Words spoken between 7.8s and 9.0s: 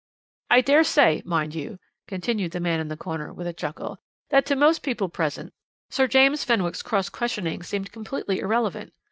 completely irrelevant.